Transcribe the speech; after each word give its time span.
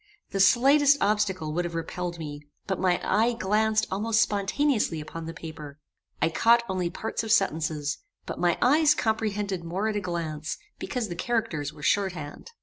The 0.31 0.39
slightest 0.39 0.97
obstacle 0.99 1.53
would 1.53 1.63
have 1.63 1.75
repelled 1.75 2.17
me; 2.17 2.41
but 2.65 2.79
my 2.79 2.99
eye 3.03 3.33
glanced 3.33 3.85
almost 3.91 4.19
spontaneously 4.19 4.99
upon 4.99 5.27
the 5.27 5.31
paper. 5.35 5.77
I 6.19 6.29
caught 6.29 6.63
only 6.67 6.89
parts 6.89 7.23
of 7.23 7.31
sentences; 7.31 7.99
but 8.25 8.39
my 8.39 8.57
eyes 8.63 8.95
comprehended 8.95 9.63
more 9.63 9.89
at 9.89 9.95
a 9.95 10.01
glance, 10.01 10.57
because 10.79 11.07
the 11.09 11.15
characters 11.15 11.71
were 11.71 11.83
short 11.83 12.13
hand. 12.13 12.49